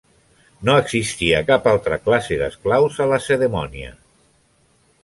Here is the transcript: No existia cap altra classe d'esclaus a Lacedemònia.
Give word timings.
No 0.69 0.77
existia 0.83 1.43
cap 1.51 1.69
altra 1.73 2.01
classe 2.09 2.41
d'esclaus 2.41 2.99
a 3.07 3.09
Lacedemònia. 3.13 3.97